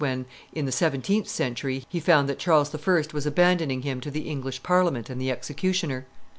[0.01, 3.05] ],when, in the seventeenth century, he found that Charles I.
[3.13, 6.07] was abandoning him to the English Parliament and the executioner.